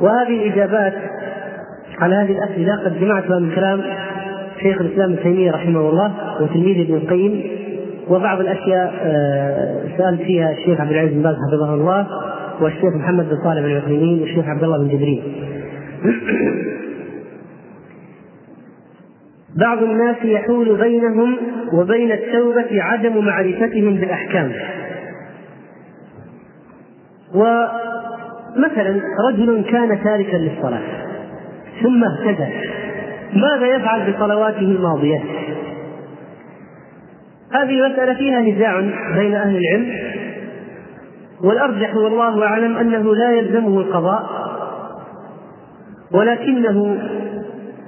[0.00, 0.94] وهذه الإجابات
[1.98, 3.82] على هذه الأسئلة قد جمعتها من كلام
[4.62, 7.42] شيخ الإسلام ابن تيمية رحمه الله وتلميذ ابن القيم
[8.08, 12.06] وبعض الأشياء آه، سأل فيها الشيخ عبد العزيز بن باز حفظه الله
[12.60, 15.22] والشيخ محمد بن صالح بن العثيمين والشيخ عبد الله بن جبريل.
[19.66, 21.36] بعض الناس يحول بينهم
[21.72, 24.52] وبين التوبة عدم معرفتهم بالأحكام.
[28.56, 30.82] ومثلا رجل كان تاركا للصلاة
[31.82, 32.48] ثم اهتدى
[33.34, 35.20] ماذا يفعل بصلواته الماضية؟
[37.52, 38.80] هذه مسألة فيها نزاع
[39.16, 39.92] بين أهل العلم
[41.44, 44.22] والأرجح والله أعلم أنه لا يلزمه القضاء
[46.12, 46.98] ولكنه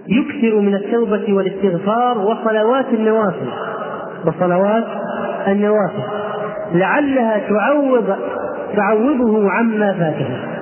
[0.08, 3.48] يكثر من التوبة والاستغفار وصلوات النوافل.
[4.26, 4.84] وصلوات
[5.48, 6.02] النوافل.
[6.72, 8.16] لعلها تعوض
[8.76, 10.55] تعوضه عما فاته.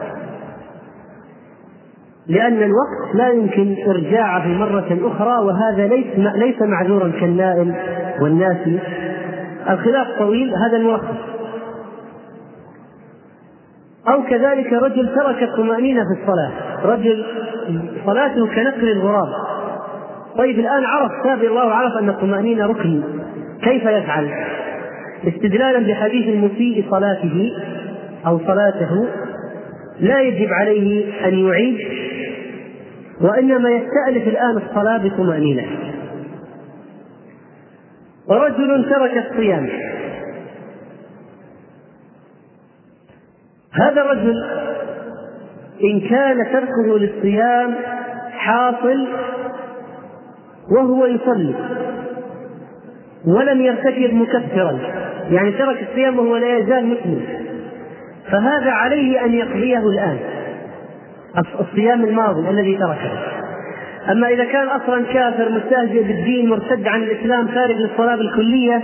[2.28, 7.74] لأن الوقت لا يمكن إرجاعه مرة أخرى وهذا ليس ليس معذورا كالنائم
[8.20, 8.78] والناسي
[9.70, 11.34] الخلاف طويل هذا الملخص
[14.08, 16.50] أو كذلك رجل ترك الطمأنينة في الصلاة.
[16.84, 17.24] رجل
[18.06, 19.28] صلاته كنقل الغراب.
[20.38, 23.02] طيب الآن عرف تاب الله عرف أن الطمأنينة ركن.
[23.62, 24.30] كيف يفعل؟
[25.28, 27.52] استدلالا بحديث المسيء صلاته
[28.26, 29.06] أو صلاته
[30.00, 31.78] لا يجب عليه أن يعيد
[33.24, 35.66] وإنما يستأنف الآن الصلاة بطمأنينة.
[38.28, 39.68] ورجل ترك الصيام.
[43.72, 44.44] هذا الرجل
[45.84, 47.74] إن كان تركه للصيام
[48.30, 49.08] حاصل
[50.70, 51.54] وهو يصلي.
[53.26, 54.78] ولم يرتكب مكفرا.
[55.30, 57.24] يعني ترك الصيام وهو لا يزال مسلم.
[58.30, 60.33] فهذا عليه أن يقضيه الآن.
[61.60, 63.10] الصيام الماضي الذي تركه.
[64.10, 68.82] أما إذا كان أصلا كافر مستهزئ بالدين مرتد عن الإسلام خارج للصلاة بالكلية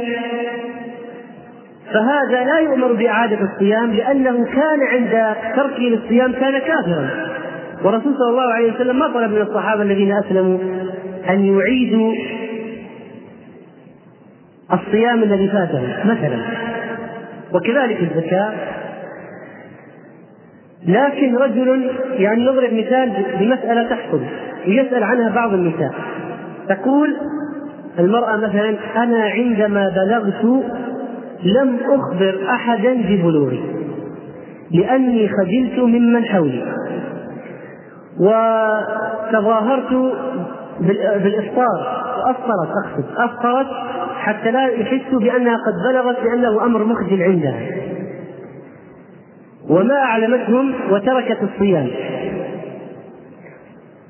[1.92, 7.08] فهذا لا يؤمر بإعادة الصيام لأنه كان عند تركه للصيام كان كافرا.
[7.84, 10.58] والرسول صلى الله عليه وسلم ما طلب من الصحابة الذين أسلموا
[11.30, 12.14] أن يعيدوا
[14.72, 16.38] الصيام الذي فاتهم مثلا.
[17.52, 18.52] وكذلك الزكاة.
[20.86, 24.20] لكن رجل يعني نضرب مثال بمسألة تحصل
[24.68, 25.94] ويسأل عنها بعض النساء.
[26.68, 27.16] تقول
[27.98, 30.64] المرأة مثلا أنا عندما بلغت
[31.44, 33.60] لم أخبر أحدا ببلوغي
[34.70, 36.74] لأني خجلت ممن حولي
[39.30, 39.92] وتظاهرت
[41.22, 43.66] بالإفطار وأفطرت أقصد أفطرت
[44.20, 47.60] حتى لا يحسوا بأنها قد بلغت لأنه أمر مخجل عندها.
[49.70, 51.90] وما أعلمتهم وتركت الصيام.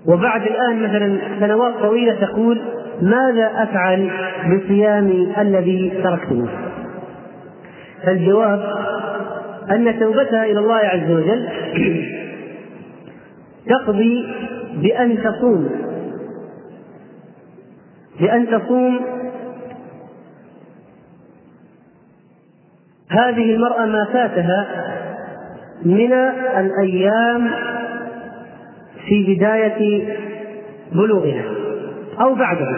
[0.07, 2.61] وبعد الآن مثلا سنوات طويلة تقول
[3.03, 4.11] ماذا أفعل
[4.47, 6.47] بصيامي الذي تركته؟
[8.05, 8.61] فالجواب
[9.71, 11.49] أن توبتها إلى الله عز وجل
[13.71, 14.29] تقضي
[14.77, 15.71] بأن تصوم.
[18.21, 19.01] بأن تصوم.
[23.11, 24.90] هذه المرأة ما فاتها
[25.85, 26.13] من
[26.59, 27.51] الأيام
[29.09, 30.09] في بداية
[30.93, 31.45] بلوغها
[32.21, 32.69] أو بعده.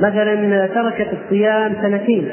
[0.00, 2.28] مثلا تركت الصيام سنتين.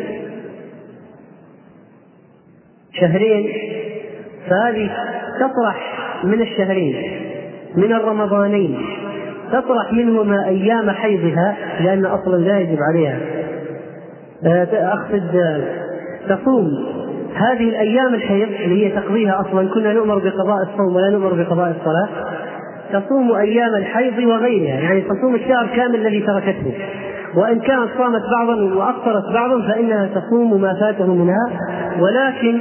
[2.94, 3.50] شهرين.
[4.50, 4.92] فهذه
[5.40, 6.96] تطرح من الشهرين
[7.76, 8.78] من الرمضانين.
[9.52, 13.20] تطرح منهما أيام حيضها لأن أصلا لا يجب عليها.
[14.74, 15.64] أقصد
[16.30, 17.03] تصوم.
[17.36, 22.10] هذه الأيام الحيض اللي هي تقضيها أصلا كنا نؤمر بقضاء الصوم ولا نؤمر بقضاء الصلاة.
[22.94, 26.74] تصوم أيام الحيض وغيرها يعني تصوم الشهر كامل الذي تركته.
[27.36, 31.50] وإن كانت صامت بعضا وافطرت بعضا فإنها تصوم ما فاته منها.
[32.00, 32.60] ولكن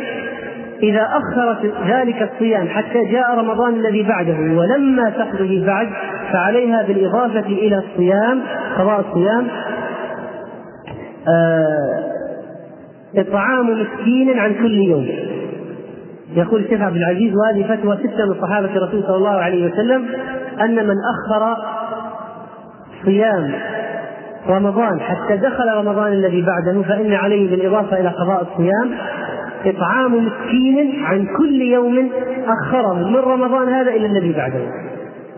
[0.83, 5.89] إذا أخرت ذلك الصيام حتى جاء رمضان الذي بعده ولما تقضه بعد
[6.33, 8.41] فعليها بالإضافة إلى الصيام
[8.79, 9.47] قضاء الصيام.
[11.29, 12.02] آه
[13.17, 15.09] إطعام مسكين عن كل يوم.
[16.37, 20.07] يقول الشيخ عبد العزيز وهذه فتوى ستة من صحابة الرسول صلى الله عليه وسلم
[20.61, 21.57] أن من أخر
[23.05, 23.53] صيام
[24.49, 28.91] رمضان حتى دخل رمضان الذي بعده فإن عليه بالإضافة إلى قضاء الصيام
[29.67, 32.11] إطعام مسكين عن كل يوم
[32.47, 34.61] أخره من رمضان هذا إلى الذي بعده.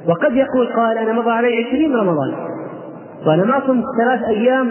[0.08, 2.32] وقد يقول قال أنا مضى علي عشرين رمضان.
[3.26, 4.70] وأنا ما صمت ثلاث أيام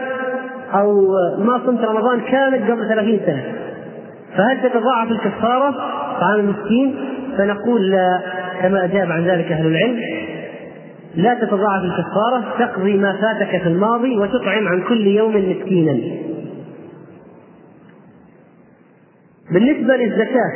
[0.73, 3.43] أو ما صمت رمضان كامل قبل ثلاثين سنة.
[4.37, 5.71] فهل تتضاعف الكفارة
[6.19, 6.95] طعام المسكين؟
[7.37, 8.21] فنقول لا
[8.61, 9.99] كما أجاب عن ذلك أهل العلم.
[11.15, 15.97] لا تتضاعف الكفارة تقضي ما فاتك في الماضي وتطعم عن كل يوم مسكينا.
[19.51, 20.53] بالنسبة للزكاة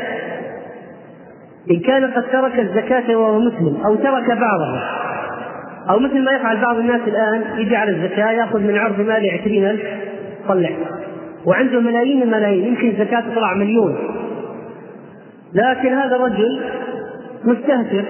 [1.72, 5.07] إن كان قد ترك الزكاة وهو مسلم أو ترك بعضها
[5.90, 9.66] أو مثل ما يفعل بعض الناس الآن يجي على الزكاة يأخذ من عرض مالي عشرين
[9.66, 9.82] ألف
[10.48, 10.70] طلع.
[11.46, 13.98] وعنده ملايين الملايين يمكن الزكاة تطلع مليون.
[15.54, 16.62] لكن هذا الرجل
[17.44, 18.04] مستهتر.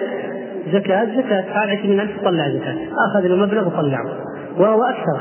[0.73, 1.43] زكاة زكاة.
[1.53, 2.75] عشرين ألف طلع زكاة.
[3.11, 4.05] أخذ المبلغ وطلعه.
[4.57, 5.19] وهو أكثر.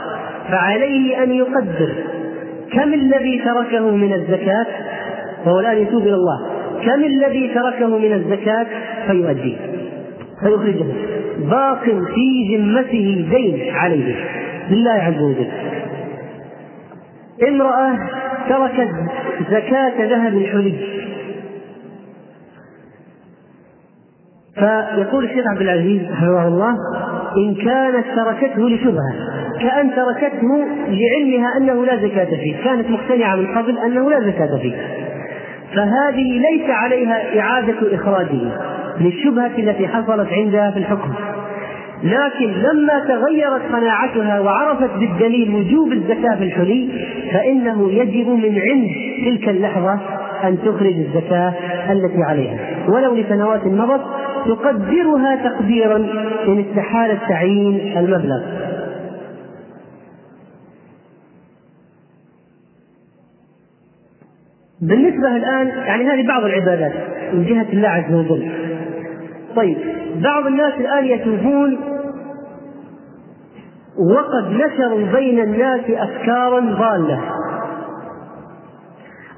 [0.50, 1.92] فعليه أن يقدر
[2.72, 4.66] كم الذي تركه من الزكاة
[5.46, 6.40] وهو الآن يتوب إلى الله
[6.84, 8.66] كم الذي تركه من الزكاة
[9.06, 9.56] فيؤديه
[10.40, 11.15] فيخرجه.
[11.38, 14.14] باق في ذمته دين عليه.
[14.70, 15.50] لله عز وجل.
[17.48, 17.98] امرأة
[18.48, 18.90] تركت
[19.50, 20.74] زكاة ذهب الحلي
[24.54, 26.76] فيقول الشيخ عبد العزيز حفظه الله
[27.36, 29.14] إن كانت تركته لشبهة
[29.60, 32.64] كأن تركته لعلمها أنه لا زكاة فيه.
[32.64, 34.74] كانت مقتنعة من قبل أنه لا زكاة فيه.
[35.74, 38.40] فهذه ليس عليها إعادة إخراجه.
[39.00, 41.12] للشبهة التي حصلت عندها في الحكم.
[42.02, 46.88] لكن لما تغيرت قناعتها وعرفت بالدليل وجوب الزكاة في الحلي
[47.32, 48.90] فإنه يجب من عند
[49.24, 50.00] تلك اللحظة
[50.44, 51.52] أن تخرج الزكاة
[51.92, 52.58] التي عليها.
[52.88, 54.04] ولو لسنوات مضت
[54.46, 55.96] تقدرها تقديرا
[56.48, 58.42] إن استحال تعيين المبلغ.
[64.80, 66.92] بالنسبة الآن يعني هذه بعض العبادات
[67.32, 68.65] من جهة الله عز وجل.
[69.56, 69.78] طيب
[70.22, 71.78] بعض الناس الآن يتوبون
[73.98, 77.20] وقد نشروا بين الناس أفكارا ضالة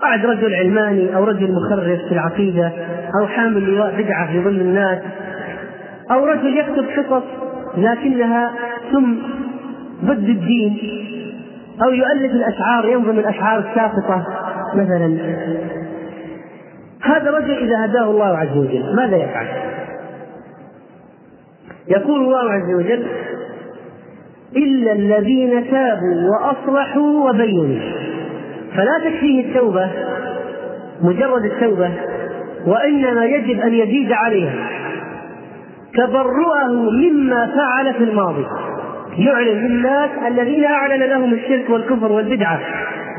[0.01, 2.73] قعد رجل علماني أو رجل مخرف في العقيدة
[3.21, 4.99] أو حامل لواء بدعة في ظل الناس
[6.11, 7.25] أو رجل يكتب قصص
[7.77, 8.53] لكنها
[8.93, 9.15] ثم
[10.05, 10.79] ضد الدين
[11.83, 14.27] أو يؤلف الأشعار ينظم الأشعار الساقطة
[14.75, 15.19] مثلا
[17.03, 19.47] هذا الرجل إذا هداه الله عز وجل ماذا يفعل؟
[21.91, 23.07] يقول الله عز وجل
[24.57, 27.81] إلا الذين تابوا وأصلحوا وبينوا.
[28.77, 29.91] فلا تكفيه التوبة
[31.03, 31.91] مجرد التوبة
[32.67, 34.55] وإنما يجب أن يزيد عليها.
[35.95, 38.47] تبرؤه مما فعل في الماضي.
[39.19, 42.61] يعلن للناس الذين أعلن لهم الشرك والكفر والبدعة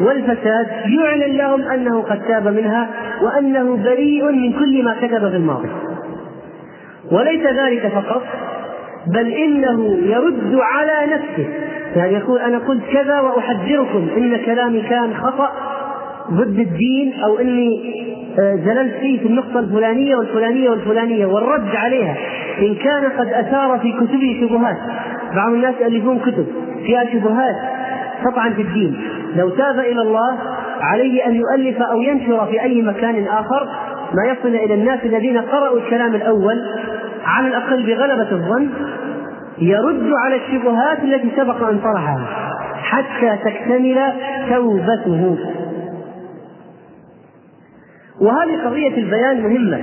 [0.02, 2.90] والفساد يعلن لهم أنه قد تاب منها
[3.22, 5.70] وأنه بريء من كل ما كتب في الماضي.
[7.12, 8.24] وليس ذلك فقط
[9.08, 11.48] بل إنه يرد على نفسه.
[11.96, 15.50] يعني يقول أنا قلت كذا وأحذركم إن كلامي كان خطأ
[16.32, 18.00] ضد الدين أو إني
[18.40, 22.16] آه، زللت فيه في النقطة الفلانية والفلانية والفلانية والرد عليها.
[22.62, 24.78] إن كان قد أثار في كتبه شبهات.
[25.36, 26.46] بعض الناس يألفون كتب
[26.86, 27.56] فيها شبهات
[28.26, 29.02] قطعا في الدين.
[29.36, 30.38] لو تاب إلى الله
[30.82, 33.68] عليه أن يؤلف أو ينشر في أي مكان آخر
[34.14, 36.62] ما يصل إلى الناس الذين قرأوا الكلام الأول
[37.30, 38.70] على الأقل بغلبة الظن
[39.58, 42.28] يرد على الشبهات التي سبق أن طرحها
[42.76, 44.14] حتى تكتمل
[44.50, 45.38] توبته.
[48.22, 49.82] وهذه قضية البيان مهمة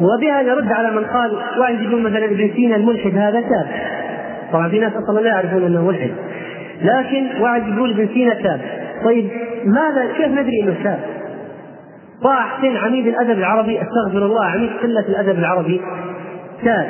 [0.00, 3.66] وبها نرد على من قال واحد يقول مثلا ابن سينا الملحد هذا تاب
[4.52, 6.10] طبعا في ناس أصلا لا يعرفون أنه ملحد.
[6.82, 8.60] لكن واحد يقول ابن سينا تاب
[9.04, 9.30] طيب
[9.64, 10.98] ماذا؟ كيف ندري أنه تاب؟
[12.22, 15.80] طه حسين عميد الأدب العربي أستغفر الله عميد قلة الأدب العربي.
[16.64, 16.86] تاب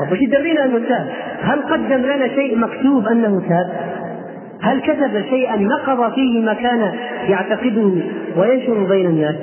[0.00, 1.06] طيب وش يدرينا أنه تاب؟
[1.42, 3.70] هل قدم لنا شيء مكتوب أنه تاب؟
[4.62, 6.92] هل كتب شيئا نقض فيه ما كان
[7.28, 7.92] يعتقده
[8.36, 9.36] وينشر بين الناس؟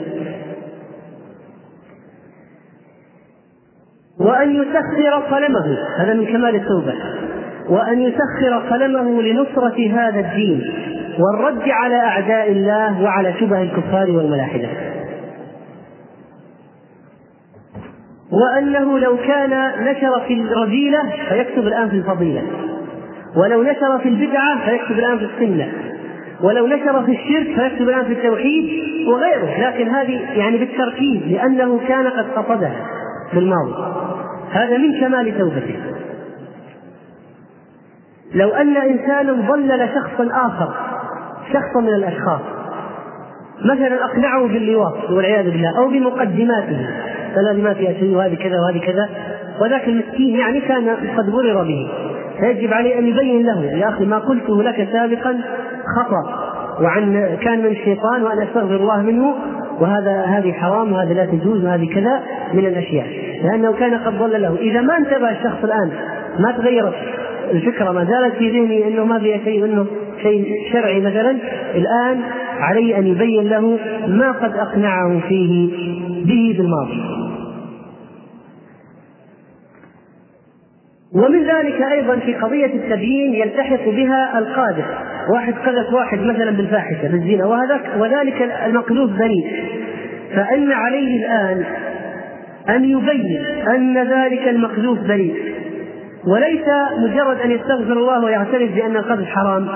[4.19, 6.93] وأن يسخر قلمه هذا من كمال التوبة
[7.69, 10.61] وأن يسخر قلمه لنصرة هذا الدين
[11.19, 14.67] والرد على أعداء الله وعلى شبه الكفار والملاحدة
[18.31, 22.43] وأنه لو كان نشر في الرذيلة فيكتب الآن في الفضيلة.
[23.35, 25.67] ولو نشر في البدعة فيكتب الآن في السنة.
[26.41, 28.69] ولو نشر في الشرك فيكتب الآن في التوحيد
[29.07, 29.67] وغيره.
[29.67, 32.85] لكن هذه يعني بالتركيز لأنه كان قد قصدها
[33.31, 33.73] في الماضي.
[34.51, 35.75] هذا من كمال توبته.
[38.35, 40.73] لو أن إنسانا ضلل شخصا آخر
[41.53, 42.41] شخصا من الأشخاص
[43.65, 46.87] مثلا أقنعه باللواط والعياذ بالله أو بمقدماته
[47.41, 49.09] فلازم ما فيها شيء وهذه كذا وهذه كذا.
[49.61, 51.87] وذاك المسكين يعني كان قد غرر به.
[52.39, 55.41] فيجب عليه أن يبين له يا أخي ما قلته لك سابقا
[55.97, 56.47] خطأ
[56.81, 59.35] وعن كان من الشيطان وأن أستغفر الله منه
[59.79, 62.21] وهذا هذه حرام وهذه لا تجوز وهذه كذا
[62.53, 63.07] من الأشياء.
[63.43, 64.55] لأنه كان قد ضل له.
[64.59, 65.91] إذا ما انتبه الشخص الآن
[66.39, 66.93] ما تغيرت
[67.51, 69.85] الفكرة ما زالت في ذهنه أنه ما فيها شيء أنه
[70.21, 71.37] شيء شرعي مثلا
[71.75, 72.19] الآن
[72.59, 75.69] عليه أن يبين له ما قد أقنعه فيه
[76.25, 77.16] به بالماضي.
[81.13, 84.85] ومن ذلك أيضا في قضية التبيين يلتحق بها القادر
[85.33, 89.45] واحد قذف واحد مثلا بالفاحشة بالزنا وهذاك وذلك المقذوف بريء
[90.35, 91.63] فإن عليه الآن
[92.69, 93.45] أن يبين
[93.75, 95.35] أن ذلك المقذوف بريء
[96.27, 96.65] وليس
[96.99, 99.67] مجرد أن يستغفر الله ويعترف بأن القذف حرام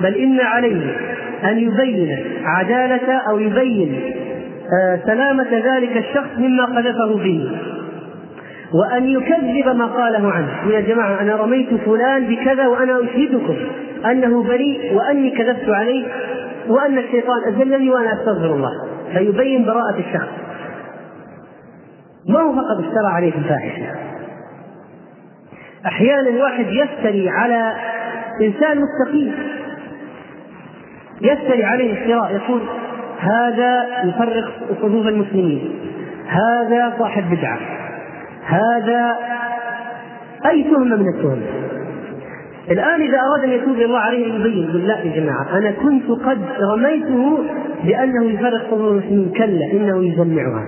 [0.00, 0.96] بل إن عليه
[1.44, 4.00] أن يبين عدالة أو يبين
[4.82, 7.50] آه، سلامة ذلك الشخص مما قذفه به.
[8.74, 10.72] وأن يكذب ما قاله عنه.
[10.72, 13.56] يا جماعة أنا رميت فلان بكذا وأنا أشهدكم
[14.10, 16.06] أنه بريء وأني كذبت عليه
[16.68, 18.70] وأن الشيطان أذلني وأنا أستغفر الله.
[19.12, 20.28] فيبين براءة الشخص.
[22.28, 23.94] ما هو فقط اشترى عليه الفاحشة.
[25.86, 27.74] أحيانا واحد يفتري على
[28.40, 29.34] إنسان مستقيم.
[31.20, 32.60] يفتري عليه افتراء يقول
[33.20, 35.70] هذا يفرق صفوف المسلمين
[36.28, 37.58] هذا صاحب بدعة.
[38.50, 39.16] هذا
[40.46, 41.42] أي تهمة من التهم
[42.70, 46.38] الآن إذا أراد أن يتوب الله عليه يبين يقول لا يا جماعة أنا كنت قد
[46.72, 47.38] رميته
[47.84, 50.64] بأنه يفرق صدور المسلمين كلا إنه يجمعها.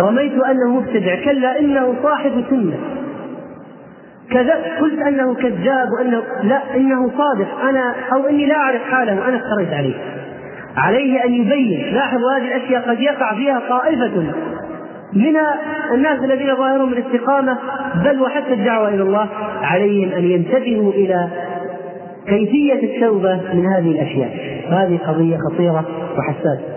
[0.00, 2.78] رميت أنه مبتدع كلا إنه صاحب سنة.
[4.30, 7.60] كذا قلت أنه كذاب وأنه لا إنه صادق.
[7.68, 9.94] أنا أو إني لا أعرف حاله أنا افتريت عليه.
[10.76, 11.94] عليه أن يبين.
[11.94, 14.32] لاحظوا هذه الأشياء قد يقع فيها طائفة.
[15.12, 15.36] من
[15.92, 17.58] الناس الذين ظاهرهم الاستقامة
[18.04, 19.28] بل وحتى الدعوة إلى الله
[19.62, 21.28] عليهم أن ينتبهوا إلى
[22.26, 24.30] كيفية التوبة من هذه الأشياء.
[24.68, 25.84] هذه قضية خطيرة
[26.18, 26.76] وحساسة.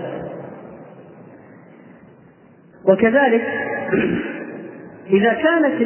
[2.89, 3.41] وكذلك
[5.09, 5.81] إذا كانت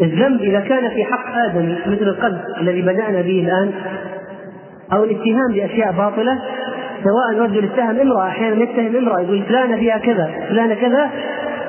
[0.00, 3.72] الذنب إذا كان في حق آدم مثل القذف الذي بدأنا به الآن
[4.92, 6.38] أو الاتهام بأشياء باطلة
[7.04, 11.10] سواء رجل اتهم امرأة أحيانا يتهم امرأة يقول فلانة فيها كذا فلانة كذا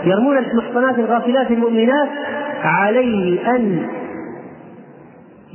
[0.03, 2.09] يرمون المحصنات الغافلات المؤمنات
[2.63, 3.87] عليه أن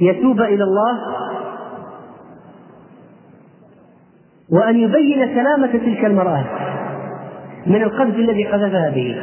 [0.00, 0.98] يتوب إلى الله
[4.52, 6.44] وأن يبين سلامة تلك المرأة
[7.66, 9.22] من القذف الذي قذفها به.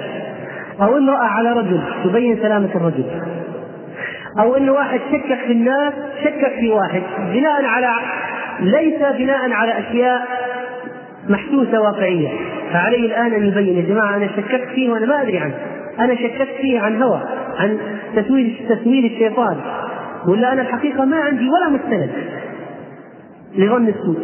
[0.81, 3.05] أو امرأة على رجل تبين سلامة الرجل.
[4.39, 7.01] أو أن واحد شكك في الناس شكك في واحد
[7.33, 7.89] بناء على
[8.59, 10.27] ليس بناء على أشياء
[11.29, 12.29] محسوسة واقعية.
[12.73, 15.55] فعليه الآن أن يبين يا جماعة أنا شككت فيه وأنا ما أدري عنه.
[15.99, 17.21] أنا شككت فيه عن هوى
[17.57, 17.77] عن
[18.15, 19.57] تسويل تسويل الشيطان.
[20.27, 22.11] ولا أنا الحقيقة ما عندي ولا مستند
[23.55, 24.17] لظن السوء.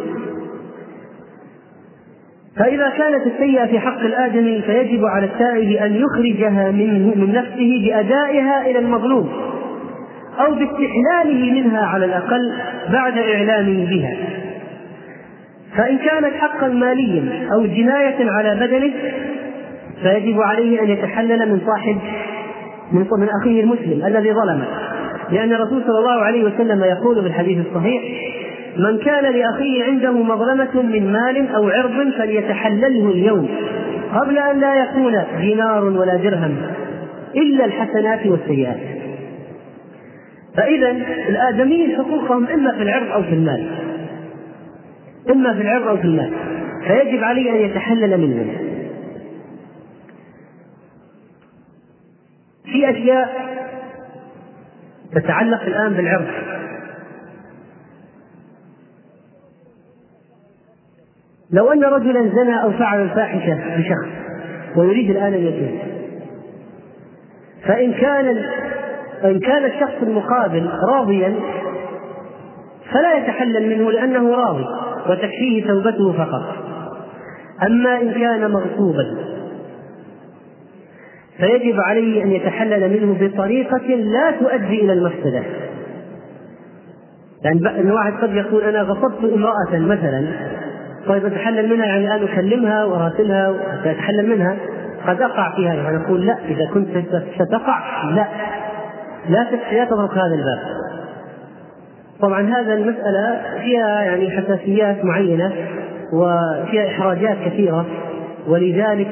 [2.56, 8.66] فإذا كانت السيئة في حق الآدمي فيجب على التائب أن يخرجها منه من نفسه بأدائها
[8.66, 9.28] إلى المظلوم
[10.40, 12.52] أو باستحلاله منها على الأقل
[12.92, 14.16] بعد إعلامه بها.
[15.76, 18.92] فإن كانت حقا ماليا أو جناية على بدنه
[20.02, 21.98] فيجب عليه أن يتحلل من صاحب
[22.92, 24.66] من من أخيه المسلم الذي ظلمه.
[25.30, 28.02] لأن الرسول صلى الله عليه وسلم يقول في الحديث الصحيح
[28.76, 33.48] من كان لأخيه عنده مظلمة من مال أو عرض فليتحلله اليوم
[34.14, 36.56] قبل أن لا يكون دينار ولا درهم
[37.36, 38.80] إلا الحسنات والسيئات.
[40.56, 40.90] فإذا
[41.28, 43.66] الآدميين حقوقهم إما في العرض أو في المال.
[45.30, 46.32] إما في العرض أو في المال.
[46.86, 48.56] فيجب عليه أن يتحلل منهم
[52.64, 53.54] في أشياء
[55.14, 56.26] تتعلق الآن بالعرض.
[61.50, 64.08] لو أن رجلا زنى أو فعل الفاحشة بشخص
[64.76, 65.78] ويريد الآن أن يتوب
[67.64, 68.44] فإن كان
[69.24, 71.34] إن كان الشخص المقابل راضيا
[72.92, 74.64] فلا يتحلل منه لأنه راضي.
[75.08, 76.42] وتكفيه توبته فقط.
[77.66, 79.16] أما إن كان مغصوبا
[81.38, 85.42] فيجب عليه أن يتحلل منه بطريقة لا تؤدي إلى المفسدة.
[87.44, 90.26] يعني أن واحد قد يقول أنا غصبت امرأة مثلا
[91.06, 94.56] طيب أتحلل منها؟ يعني الآن أكلمها وأراسلها وأتحلل منها.
[95.06, 95.74] قد أقع فيها.
[95.74, 96.88] يعني نقول لا إذا كنت
[97.34, 98.26] ستقع لا.
[99.28, 100.83] لا تترك هذا الباب.
[102.20, 105.52] طبعا هذا المسألة فيها يعني حساسيات معينة
[106.12, 107.86] وفيها إحراجات كثيرة
[108.48, 109.08] ولذلك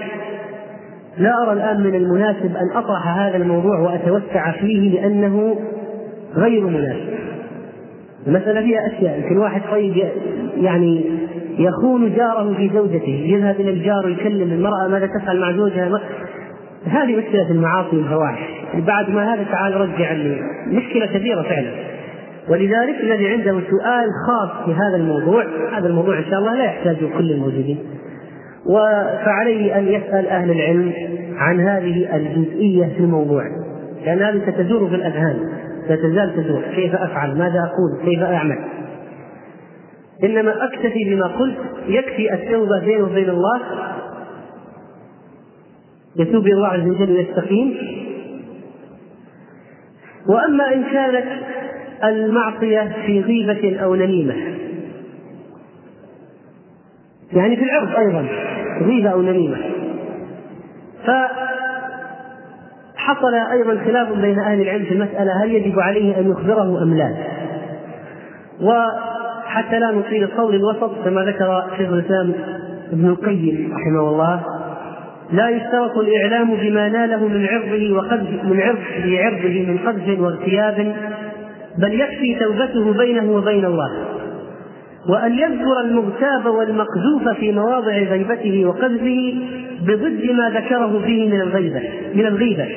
[1.18, 5.56] لا أرى الآن من المناسب أن أطرح هذا الموضوع وأتوسع فيه لأنه
[6.37, 7.12] غير مناسب.
[8.26, 10.04] المسألة فيها أشياء يمكن واحد طيب
[10.56, 11.04] يعني
[11.59, 16.00] يخون جاره في زوجته يذهب إلى الجار ويكلم المرأة ماذا تفعل مع زوجها؟
[16.87, 18.49] هذه مشكلة المعاصي والفواحش.
[18.75, 20.12] بعد ما هذا تعال رجع
[20.66, 21.91] مشكلة كبيرة فعلا.
[22.52, 25.44] ولذلك الذي عنده سؤال خاص في هذا الموضوع
[25.78, 27.78] هذا الموضوع إن شاء الله لا يحتاجه كل الموجودين.
[29.25, 30.92] فعليه أن يسأل أهل العلم
[31.37, 33.42] عن هذه الجزئية في الموضوع.
[34.04, 35.37] لأن هذه ستدور في الأذهان
[35.88, 38.59] لا تزال تدور كيف أفعل؟ ماذا أقول؟ كيف أعمل؟
[40.25, 41.56] إنما أكتفي بما قلت
[41.87, 43.61] يكفي التوبة بينه وبين الله.
[46.16, 47.75] يتوب الله عز وجل ويستقيم.
[50.28, 51.26] وأما إن كانت
[52.04, 54.35] المعصية في غيبة أو نميمة
[57.32, 58.26] يعني في العرض أيضا
[58.82, 59.56] غيبة أو نميمة
[61.06, 61.11] ف
[62.97, 67.14] حصل أيضا خلاف بين أهل العلم في المسألة هل يجب عليه أن يخبره أم لا؟
[68.61, 72.32] وحتى لا نطيل القول الوسط كما ذكر شيخ الإسلام
[72.92, 74.40] ابن القيم رحمه الله
[75.32, 80.94] لا يشترط الإعلام بما ناله من عرضه وقذف من عرض لعرضه من قذف واغتياب
[81.79, 83.91] بل يكفي توبته بينه وبين الله.
[85.09, 89.35] وأن يذكر المغتاب والمقذوف في مواضع غيبته وقذفه
[89.81, 91.83] بضد ما ذكره فيه من الغيبة
[92.14, 92.69] من الغيبة.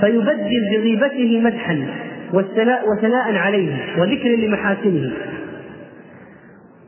[0.00, 1.86] فيبدل بغيبته مدحا
[2.32, 5.12] والثناء وثناء عليه وذكر لمحاسنه.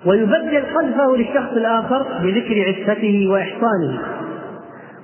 [0.07, 3.99] ويبدل قذفه للشخص الآخر بذكر عفته وإحصانه.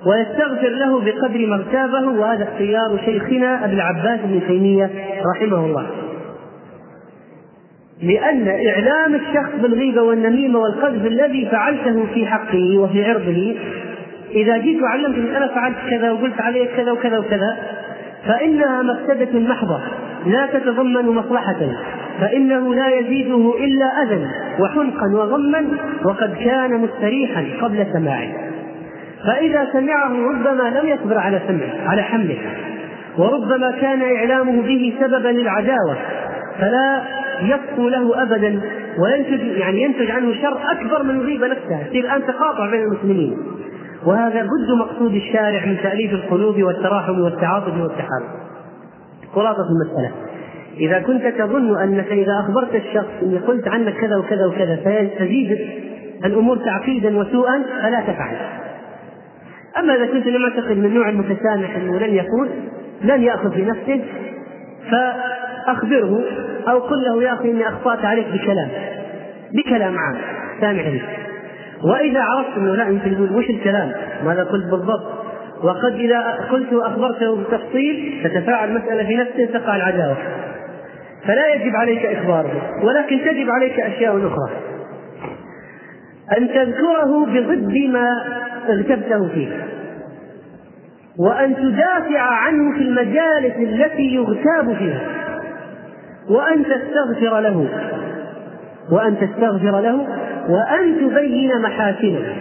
[0.05, 4.89] ويستغفر له بقدر ما اغتابه وهذا اختيار شيخنا أبي العباس بن تيمية
[5.35, 5.87] رحمه الله.
[8.03, 13.55] لأن إعلام الشخص بالغيبة والنميمة والقذف الذي فعلته في حقه وفي عرضه
[14.31, 17.57] إذا جيت وعلمته أنا فعلت كذا وقلت عليه كذا وكذا وكذا
[18.27, 19.81] فإنها مفسدة محضة
[20.25, 21.59] لا تتضمن مصلحة
[22.19, 24.25] فإنه لا يزيده إلا أذى
[24.59, 25.65] وحنقا وغما
[26.05, 28.50] وقد كان مستريحا قبل سماعه.
[29.25, 32.37] فإذا سمعه ربما لم يصبر على سمعه على حمله
[33.17, 35.97] وربما كان إعلامه به سببا للعداوة.
[36.59, 37.01] فلا
[37.41, 38.61] يبقوا له ابدا
[38.99, 43.37] وينتج يعني ينتج عنه شر أكبر من الغيبه نفسها يصير الان تقاطع بين المسلمين.
[44.05, 48.27] وهذا ضد مقصود الشارع من تأليف القلوب والتراحم والتعاطف والتحالف.
[49.35, 50.11] خلاصة المسألة.
[50.77, 55.57] إذا كنت تظن انك اذا أخبرت الشخص إني قلت عنك كذا وكذا وكذا فتزيد
[56.25, 58.35] الأمور تعقيدا وسوءا فلا تفعل.
[59.77, 62.49] أما إذا كنت معتقد من النوع المتسامح أنه لن يكون
[63.01, 64.01] لن يأخذ في نفسه
[64.91, 66.23] فأخبره
[66.67, 68.69] أو قل له يا أخي إني أخطأت عليك بكلام
[69.53, 70.17] بكلام عام
[70.61, 71.01] سامحني
[71.83, 73.91] وإذا عرفت أنه لا يمكن يقول وش الكلام؟
[74.25, 75.21] ماذا قلت بالضبط؟
[75.63, 76.19] وقد إذا
[76.51, 80.17] قلت وأخبرته بالتفصيل تتفاعل المساله في نفسه تقع العداوة
[81.27, 84.49] فلا يجب عليك إخباره ولكن تجب عليك أشياء أخرى
[86.37, 88.23] أن تذكره بضد ما
[88.73, 89.67] اغتبته فيه.
[91.17, 95.01] وأن تدافع عنه في المجالس التي يغتاب فيها.
[96.29, 97.67] وأن تستغفر له.
[98.91, 100.07] وأن تستغفر له.
[100.49, 102.35] وأن تبين محاسنه.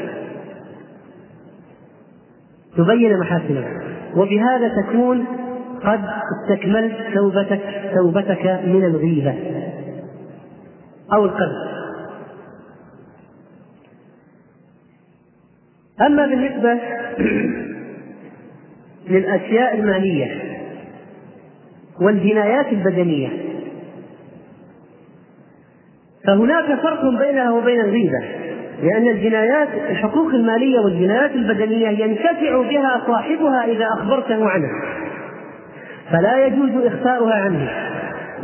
[2.76, 3.64] تبين محاسنه.
[4.16, 5.24] وبهذا تكون
[5.84, 6.00] قد
[6.32, 7.60] استكملت توبتك
[7.94, 9.34] توبتك من الغيبة.
[11.12, 11.69] أو القذف
[16.06, 16.78] أما بالنسبة
[19.08, 20.26] للأشياء المالية
[22.00, 23.28] والجنايات البدنية
[26.26, 28.24] فهناك فرق بينها وبين الغيبة
[28.82, 34.82] لأن الجنايات الحقوق المالية والجنايات البدنية ينتفع بها صاحبها إذا أخبرته عنها
[36.10, 37.70] فلا يجوز إخفاؤها عنه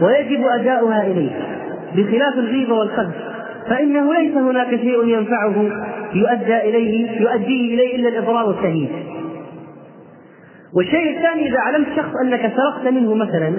[0.00, 1.30] ويجب أداؤها إليه
[1.96, 3.14] بخلاف الغيبة والقذف
[3.68, 5.70] فإنه ليس هناك شيء ينفعه
[6.16, 8.90] يؤدى إليه يؤديه إليه إلا الإضرار والتهييج
[10.76, 13.52] والشيء الثاني إذا علمت شخص أنك سرقت منه مثلا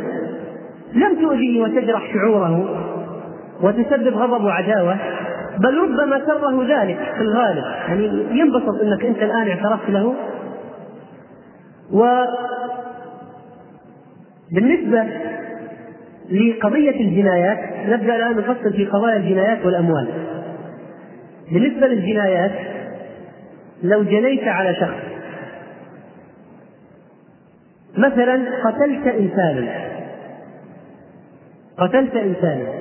[0.94, 2.84] لم تؤذيه وتجرح شعوره
[3.62, 4.98] وتسبب غضب وعداوة
[5.60, 7.64] بل ربما سره ذلك في الغالب.
[7.88, 10.16] يعني ينبسط أنك أنت الآن اعترفت له.
[11.94, 12.26] و
[14.52, 15.04] بالنسبة
[16.32, 20.08] لقضية الجنايات نبدأ الآن نفصل في قضايا الجنايات والأموال.
[21.52, 22.52] بالنسبة للجنايات
[23.84, 25.08] لو جنيت على شخص
[27.98, 29.88] مثلا قتلت إنسانا
[31.78, 32.74] قتلت إنسانا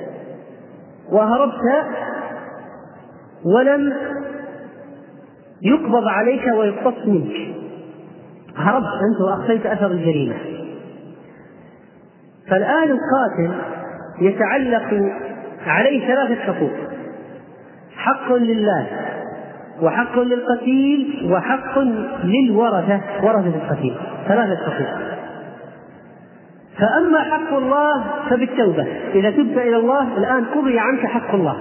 [1.11, 1.61] وهربت
[3.45, 3.93] ولم
[5.61, 7.55] يقبض عليك ويقتص منك
[8.57, 10.35] هربت أنت وأخفيت أثر الجريمة.
[12.47, 13.55] فالآن القاتل
[14.21, 15.13] يتعلق
[15.65, 16.96] عليه ثلاثة حقوق.
[18.07, 18.85] حق لله
[19.81, 21.79] وحق للقتيل وحق
[22.23, 23.95] للورثة ورثة القتيل.
[24.27, 24.97] ثلاثة حقوق.
[26.79, 28.85] فأما حق الله فبالتوبة.
[29.15, 31.57] إذا تبت إلى الله الآن قضي عنك حق الله.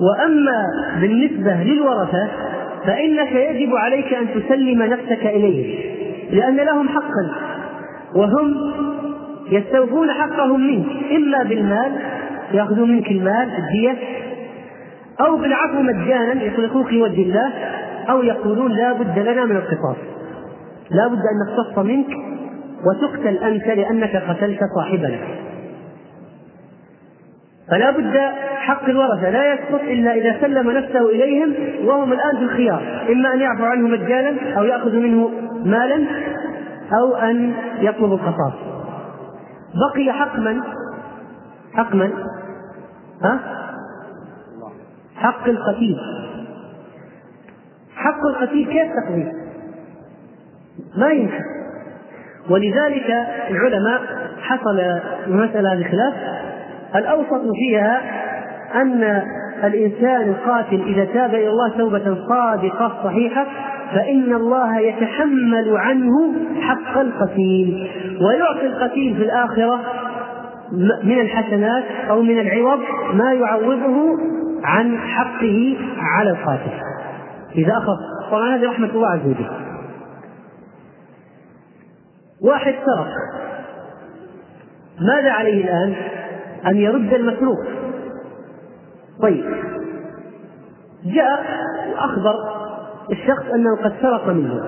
[0.00, 0.58] وأما
[1.00, 2.28] بالنسبة للورثة
[2.86, 5.98] فإنك يجب عليك أن تسلم نفسك إليهم
[6.30, 7.24] لأن لهم حقا.
[8.14, 8.54] وهم
[9.50, 10.86] يستوفون حقهم منك.
[11.16, 11.92] إما بالمال
[12.52, 14.17] يأخذون منك المال الدية
[15.20, 17.52] أو بالعفو مجانا يقول أخوك لوجه الله
[18.10, 19.96] أو يقولون لا بد لنا من القصاص
[20.90, 22.06] لا بد أن نقتص منك
[22.86, 25.18] وتقتل أنت لأنك قتلت صاحبنا
[27.70, 28.16] فلا بد
[28.56, 31.54] حق الورثة لا يسقط إلا إذا سلم نفسه إليهم
[31.84, 35.30] وهم الآن في الخيار إما أن يعفو عنه مجانا أو يأخذ منه
[35.64, 36.06] مالا
[37.00, 38.52] أو أن يطلب القصاص
[39.74, 40.60] بقي حق من؟
[41.74, 42.10] حق من؟
[43.22, 43.57] ها؟
[45.18, 45.96] حق القتيل.
[47.96, 49.32] حق القتيل كيف تقضيه؟
[50.96, 51.44] ما ينفع.
[52.50, 54.00] ولذلك العلماء
[54.42, 56.14] حصل مسألة بخلاف.
[56.96, 58.00] الأوسط فيها
[58.74, 59.22] أن
[59.64, 63.46] الإنسان القاتل إذا تاب إلى الله توبة صادقة صحيحة
[63.94, 67.90] فإن الله يتحمل عنه حق القتيل.
[68.20, 69.80] ويعطي القتيل في الآخرة
[71.02, 72.80] من الحسنات أو من العوض
[73.14, 74.18] ما يعوضه
[74.64, 76.80] عن حقه على القاتل
[77.54, 77.96] إذا أخذ
[78.30, 79.50] طبعا هذه رحمة الله عز وجل.
[82.42, 83.08] واحد سرق
[85.00, 85.94] ماذا عليه الآن؟
[86.66, 87.64] أن يرد المسروق.
[89.22, 89.44] طيب.
[91.04, 91.46] جاء
[91.92, 92.34] وأخبر
[93.12, 94.64] الشخص أنه قد سرق منه.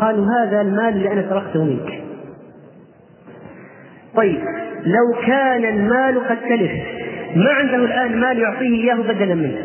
[0.00, 2.04] قالوا هذا المال اللي أنا سرقته منك.
[4.16, 4.44] طيب.
[4.84, 6.72] لو كان المال قد تلف
[7.36, 9.58] ما عنده الآن مال يعطيه إياه بدلا منه.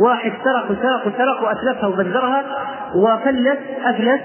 [0.00, 2.44] واحد سرق وسرق وسرق وأتلفها وبذرها
[2.94, 4.20] وفلت أفلس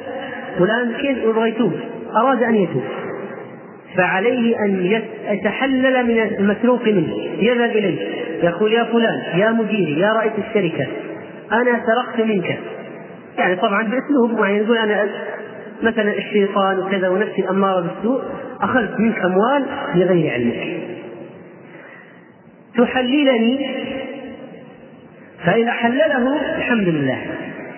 [0.59, 1.73] والآن كيف يبغى يتوب؟
[2.15, 2.83] أراد أن يتوب.
[3.97, 7.13] فعليه أن يتحلل من المسروق منه.
[7.39, 7.99] يذهب إليه.
[8.43, 10.87] يقول يا فلان يا مديري يا رئيس الشركة
[11.51, 12.59] أنا سرقت منك.
[13.37, 14.63] يعني طبعا بأسلوب معين.
[14.63, 15.05] يقول أنا
[15.83, 18.21] مثلا الشيطان وكذا ونفسي الأمارة بالسوء
[18.61, 20.82] أخذت منك أموال بغير علمك.
[22.77, 23.67] تحللني.
[25.45, 27.17] فإن حلله الحمد لله.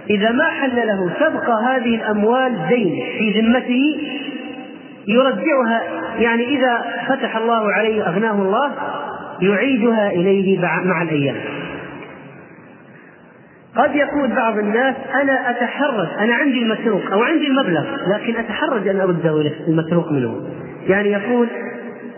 [0.09, 3.99] إذا ما حلله تبقى هذه الأموال دين في ذمته
[5.07, 5.81] يرجعها
[6.19, 8.71] يعني إذا فتح الله عليه أغناه الله
[9.41, 11.35] يعيدها إليه مع الأيام.
[13.75, 18.99] قد يقول بعض الناس أنا أتحرج أنا عندي المسروق أو عندي المبلغ لكن أتحرج أن
[18.99, 20.47] أرده المسروق منه.
[20.87, 21.47] يعني يقول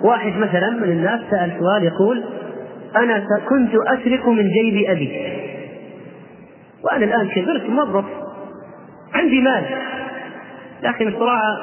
[0.04, 2.24] واحد مثلا من الناس سأل سؤال يقول
[3.04, 5.12] أنا كنت أسرق من جيب أبي.
[6.84, 8.06] وأنا الآن كبرت موظف
[9.14, 9.64] عندي مال.
[10.84, 11.58] لكن الصراحة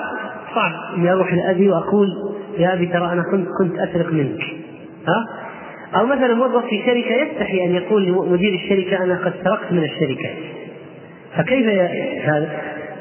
[0.55, 2.09] صعب إني أروح لأبي وأقول
[2.59, 4.41] يا أبي ترى أنا كنت كنت أسرق منك.
[5.09, 5.27] ها؟
[6.01, 10.31] أو مثلا موظف في شركة يستحي أن يقول لمدير الشركة أنا قد سرقت من الشركة.
[11.37, 11.67] فكيف
[12.29, 12.49] هذا؟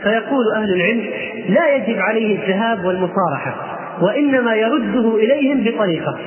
[0.03, 1.05] فيقول أهل العلم
[1.49, 6.17] لا يجب عليه الذهاب والمصارحة وإنما يرده إليهم بطريقة.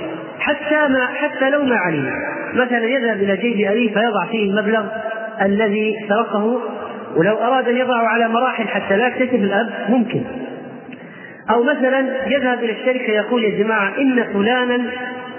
[0.47, 2.11] حتى ما حتى لو ما علم
[2.55, 4.85] مثلا يذهب إلى جيب ابيه فيضع فيه المبلغ
[5.43, 6.61] الذي سرقه
[7.17, 10.23] ولو أراد أن يضعه على مراحل حتى لا يكتشف الأب ممكن.
[11.51, 14.81] أو مثلا يذهب إلى الشركة يقول يا جماعة إن فلانا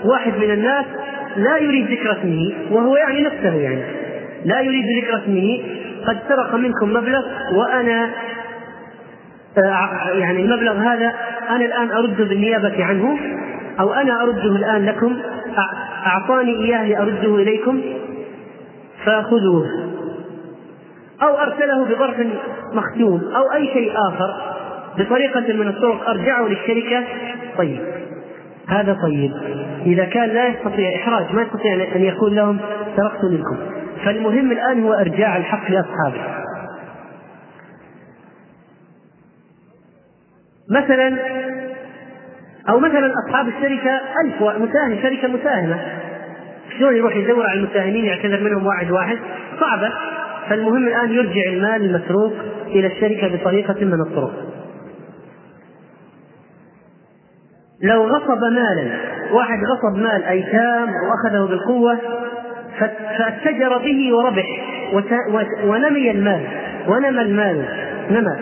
[0.06, 0.86] واحد من الناس
[1.38, 3.82] لا يريد ذكر اسمه وهو يعني نفسه يعني
[4.46, 5.60] لا يريد ذكر اسمه
[6.08, 8.10] قد سرق منكم مبلغ وأنا
[9.58, 11.13] آه، يعني المبلغ هذا
[11.50, 13.17] أنا الآن أرده بالنيابة عنه.
[13.80, 15.18] أو أنا أرده الآن لكم
[16.06, 17.82] أعطاني إياه لأرده إليكم
[19.06, 19.66] فخذوه.
[21.22, 22.28] أو أرسله بظرف
[22.74, 24.54] مختوم أو أي شيء آخر
[24.98, 27.04] بطريقة من الطرق أرجعه للشركة.
[27.58, 27.80] طيب.
[28.68, 29.32] هذا طيب.
[29.86, 32.58] إذا كان لا يستطيع إحراج ما يستطيع أن يقول لهم
[32.98, 33.58] سرقت منكم.
[34.06, 36.38] فالمهم الآن هو إرجاع الحق لأصحابه.
[40.70, 41.18] مثلا
[42.69, 45.80] أو مثلا أصحاب الشركة ألف مساهم شركة مساهمة
[46.77, 49.17] شلون يروح يدور على المساهمين يعتذر منهم واحد واحد؟
[49.60, 49.91] صعبة.
[50.49, 52.34] فالمهم الآن يرجع المال المسروق
[52.67, 54.34] إلى الشركة بطريقة من الطرق.
[57.82, 58.91] لو غصب مالا
[59.32, 61.97] واحد غصب مال أيتام وأخذه بالقوة
[63.17, 64.45] فاتجر به وربح
[65.63, 66.47] ونمي المال.
[66.88, 67.65] ونمى المال.
[68.12, 68.38] نمى.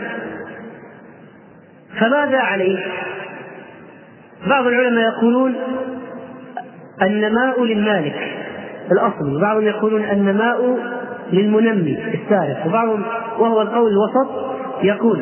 [2.00, 2.78] فماذا عليه؟
[4.48, 5.56] بعض العلماء يقولون
[7.02, 8.16] النماء للمالك
[8.92, 10.78] الأصلي وبعضهم يقولون النماء
[11.32, 13.04] للمنمي السارق وبعضهم
[13.40, 14.32] وهو القول الوسط
[14.84, 15.22] يقول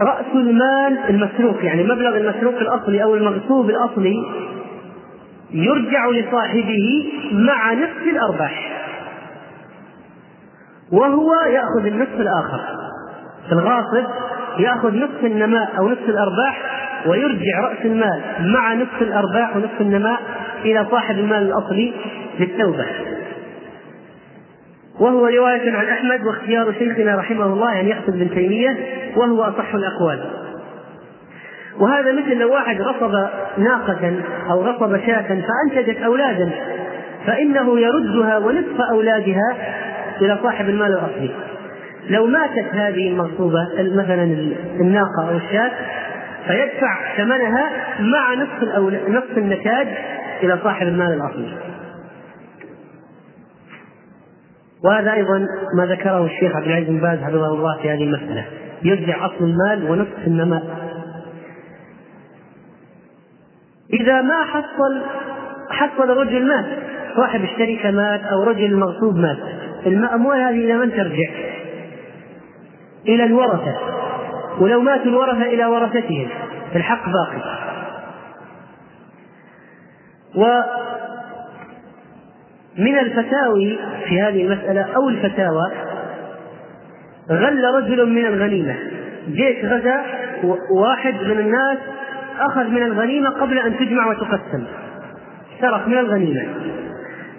[0.00, 4.14] رأس المال المسروق يعني مبلغ المسروق الأصلي أو المغصوب الأصلي
[5.50, 8.82] يرجع لصاحبه مع نصف الأرباح
[10.92, 12.60] وهو يأخذ النصف الآخر.
[13.52, 14.04] الغاصب
[14.58, 20.20] يأخذ نصف النماء أو نصف الأرباح ويرجع رأس المال مع نصف الأرباح ونصف النماء
[20.64, 21.92] إلى صاحب المال الأصلي
[22.40, 22.86] للتوبة
[25.00, 28.76] وهو رواية عن أحمد واختيار شيخنا رحمه الله يعني يحسب ابن تيمية
[29.16, 30.20] وهو أصح الأقوال.
[31.78, 34.14] وهذا مثل لو واحد غصب ناقة
[34.50, 36.50] أو غصب شاة فأنتجت أولادا
[37.26, 39.56] فإنه يردها ونصف أولادها
[40.20, 41.30] إلى صاحب المال الأصلي.
[42.08, 44.24] لو ماتت هذه المغصوبة مثلا
[44.80, 45.70] الناقة أو الشاة
[46.46, 49.88] فيدفع ثمنها مع نصف نصف النتاج
[50.42, 51.56] إلى صاحب المال الأصلي.
[54.84, 58.44] وهذا أيضا ما ذكره الشيخ عبد العزيز بن باز حفظه الله في هذه المسألة.
[58.82, 60.62] يرجع أصل المال ونصف النماء
[63.92, 65.02] إذا ما حصل
[65.70, 66.64] حصل رجل مات
[67.16, 69.38] صاحب الشركة مات أو رجل مغصوب مات
[69.86, 71.30] الأموال هذه إلى من ترجع؟
[73.08, 73.76] إلى الورثة.
[74.58, 76.28] ولو ماتوا الورثة إلى ورثتهم.
[76.76, 77.40] الحق باقي.
[82.76, 85.70] ومن الفتاوي في هذه المسألة أو الفتاوى
[87.30, 88.76] غل رجل من الغنيمة.
[89.28, 90.04] جيش غزا
[90.70, 91.78] واحد من الناس
[92.38, 94.64] أخذ من الغنيمة قبل أن تجمع وتقسم.
[95.60, 96.42] سرق من الغنيمة.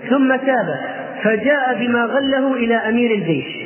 [0.09, 0.79] ثم تاب.
[1.23, 3.61] فجاء بما غله إلى أمير الجيش.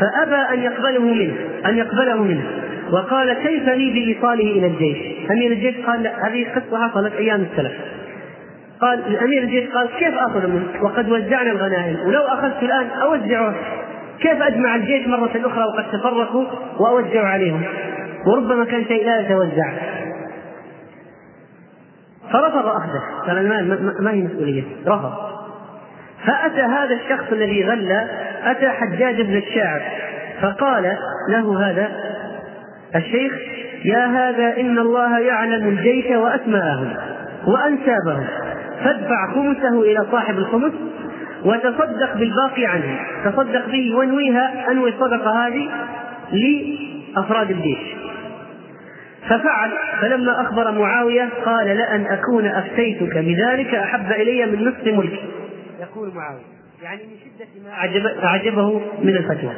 [0.00, 1.34] فأبى أن يقبله منه
[1.66, 2.46] أن يقبله منه.
[2.92, 7.72] وقال كيف لي بإيصاله إلى الجيش؟ أمير الجيش قال هذه قصة حصلت أيام السلف.
[8.80, 13.54] قال الأمير الجيش قال كيف آخذ منه وقد وزعنا الغنائم ولو أخذت الآن أوزعه.
[14.20, 16.44] كيف أجمع الجيش مرة أخرى وقد تفرقوا
[16.78, 17.62] وأوزع عليهم؟
[18.26, 19.72] وربما كان شيء لا يتوزع.
[22.32, 23.02] فرفض أخذه.
[23.26, 25.12] قال المال ما هي مسؤولية؟ رفض.
[26.26, 28.06] فأتى هذا الشخص الذي غل
[28.44, 29.82] أتى حجاج بن الشاعر
[30.42, 30.96] فقال
[31.28, 32.09] له هذا
[32.96, 33.32] الشيخ
[33.84, 36.92] يا هذا إن الله يعلم الجيش وأسماءهم
[37.46, 38.26] وأنسابهم
[38.84, 40.72] فادفع خمسه إلى صاحب الخمس
[41.44, 45.70] وتصدق بالباقي عنه تصدق به وانويها انوي الصدقة هذه
[46.32, 47.78] لأفراد الجيش.
[49.28, 55.20] ففعل فلما أخبر معاوية قال لأن أكون أفتيتك بذلك أحب إلي من نصف ملكي
[55.80, 56.42] يقول معاوية
[56.82, 59.52] يعني من شدة ما أعجب أعجبه من الفتوى.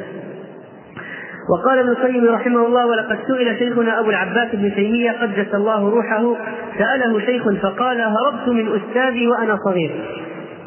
[1.49, 6.35] وقال ابن القيم رحمه الله ولقد سئل شيخنا أبو العباس بن تيمية قدس الله روحه
[6.77, 9.91] سأله شيخ فقال هربت من أستاذي وأنا صغير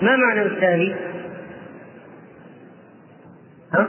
[0.03, 0.95] ما معنى أستاذي؟
[3.75, 3.89] ها؟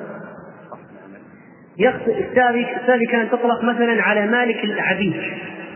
[1.80, 5.22] أستاذي أستاذي كانت تطلق مثلا على مالك العبيد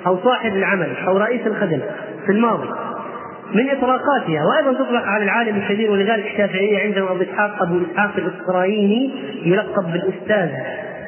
[0.06, 1.80] أو صاحب العمل أو رئيس الخدم
[2.26, 2.69] في الماضي
[3.54, 9.12] من إطلاقاتها وأيضا تطلق على العالم الكبير ولذلك الشافعية عندهم أبو إسحاق أبو إسحاق الإسرائيلي
[9.45, 10.50] يلقب بالأستاذ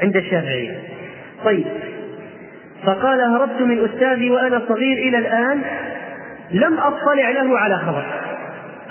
[0.04, 0.80] عند الشافعيه.
[1.46, 1.66] طيب
[2.86, 5.62] فقال هربت من أستاذي وأنا صغير إلى الآن
[6.52, 8.06] لم أطلع له على خبر.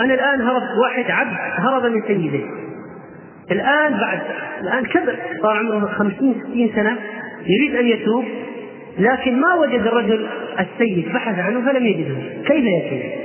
[0.00, 2.44] أنا الآن هربت واحد عبد هرب من سيده.
[3.50, 4.20] الآن بعد
[4.60, 6.96] الآن كبر صار عمره 50 60 سنة
[7.46, 8.24] يريد أن يتوب
[8.98, 10.28] لكن ما وجد الرجل
[10.60, 12.14] السيد بحث عنه فلم يجده
[12.46, 13.22] كيف يتوب؟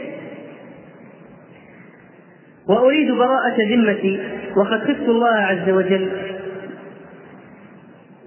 [2.70, 4.20] وأريد براءة ذمتي
[4.58, 6.10] وقد خفت الله عز وجل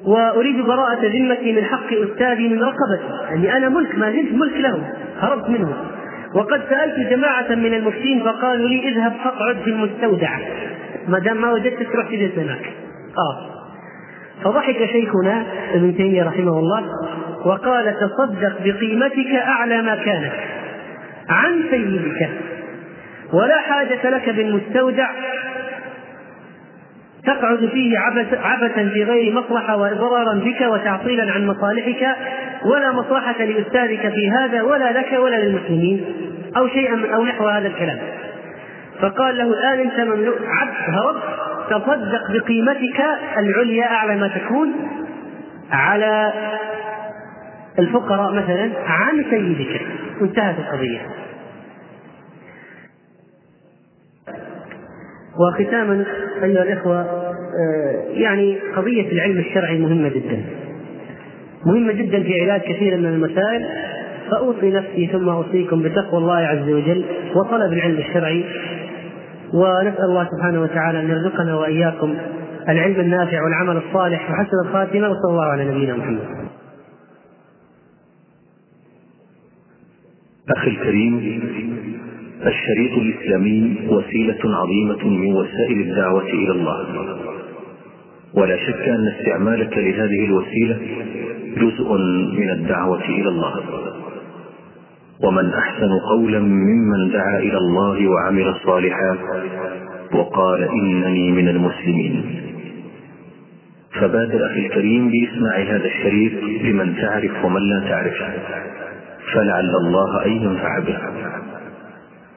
[0.04, 4.92] وأريد براءة ذمتي من حق أستاذي من رقبتي يعني أنا ملك ما زلت ملك له.
[5.20, 5.74] هربت منه.
[6.34, 10.38] وقد سألت جماعة من المفتين فقالوا لي اذهب فاقعد في المستودع.
[11.08, 12.72] ما دام ما وجدتك روح تجلس هناك
[13.16, 13.50] خلاص
[14.44, 16.84] فضحك شيخنا ابن تيمية رحمه الله
[17.44, 20.32] وقال تصدق بقيمتك أعلى ما كانت.
[21.28, 22.30] عن سيدك.
[23.32, 25.10] ولا حاجة لك بالمستودع
[27.26, 27.98] تقعد فيه
[28.42, 32.16] عبثا في غير مصلحة وإضرارا بك وتعطيلا عن مصالحك
[32.64, 36.04] ولا مصلحة لأستاذك في هذا ولا لك ولا للمسلمين
[36.56, 37.98] أو شيئا أو نحو هذا الكلام.
[39.00, 41.16] فقال له الآن أنت مملوك عبد هرب.
[41.70, 43.04] تصدق بقيمتك
[43.38, 44.72] العليا أعلى ما تكون
[45.72, 46.32] على
[47.78, 49.80] الفقراء مثلا عن سيدك.
[50.20, 51.00] انتهت القضية.
[55.38, 56.04] وختاما
[56.42, 60.44] أيها الإخوة آه، يعني قضية العلم الشرعي مهمة جدا.
[61.66, 63.66] مهمة جدا في علاج كثير من المسائل.
[64.30, 68.44] فأوصي نفسي ثم أوصيكم بتقوى الله عز وجل وطلب العلم الشرعي.
[69.54, 72.14] ونسأل الله سبحانه وتعالى أن يرزقنا وإياكم
[72.68, 74.30] العلم النافع والعمل الصالح.
[74.30, 76.40] وحسن الخاتمة وصلى الله على نبينا محمد.
[80.56, 81.20] أخي الكريم
[82.46, 86.86] الشريط الإسلامي وسيلة عظيمة من وسائل الدعوة إلى الله.
[88.34, 90.78] ولا شك أن استعمالك لهذه الوسيلة
[91.56, 91.92] جزء
[92.38, 93.60] من الدعوة إلى الله.
[95.24, 99.18] ومن أحسن قولا ممن دعا إلى الله وعمل صالحا
[100.14, 102.24] وقال إنني من المسلمين.
[104.00, 108.22] فبادر أخي الكريم بإسماع هذا الشريط لمن تعرف ومن لا تعرف.
[109.34, 111.29] فلعل الله أن ينفع به.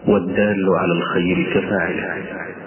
[0.08, 2.63] والدال على الخير كفاعله.